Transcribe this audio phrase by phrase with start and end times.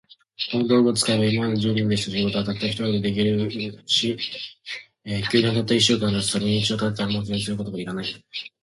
[0.51, 3.21] この道具を使えば、今まで十人でした仕事が、たった一人で出来
[3.55, 4.17] 上るし、
[5.05, 6.27] 宮殿はたった一週間で建つ。
[6.31, 8.25] それに一度建てたら、もう修繕することが要らない。